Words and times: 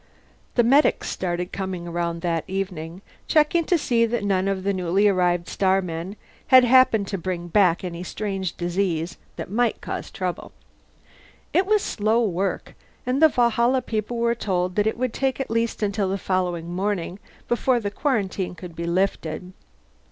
The 0.55 0.63
medics 0.63 1.11
started 1.11 1.51
coming 1.51 1.87
around 1.87 2.21
that 2.23 2.43
evening, 2.47 3.03
checking 3.27 3.65
to 3.65 3.77
see 3.77 4.07
that 4.07 4.23
none 4.23 4.47
of 4.47 4.63
the 4.63 4.73
newly 4.73 5.07
arrived 5.07 5.47
starmen 5.47 6.15
had 6.47 6.63
happened 6.63 7.07
to 7.09 7.19
bring 7.19 7.49
back 7.49 7.83
any 7.83 8.01
strange 8.01 8.57
disease 8.57 9.17
that 9.35 9.51
might 9.51 9.79
cause 9.79 10.09
trouble. 10.09 10.53
It 11.53 11.67
was 11.67 11.83
slow 11.83 12.23
work 12.23 12.73
and 13.05 13.21
the 13.21 13.29
Valhalla 13.29 13.83
people 13.83 14.17
were 14.17 14.33
told 14.33 14.73
that 14.75 14.87
it 14.87 14.97
would 14.97 15.13
take 15.13 15.39
at 15.39 15.51
least 15.51 15.83
until 15.83 16.09
the 16.09 16.17
following 16.17 16.73
morning 16.73 17.19
before 17.47 17.79
the 17.79 17.91
quarantine 17.91 18.55
could 18.55 18.75
be 18.75 18.85
lifted. 18.85 19.53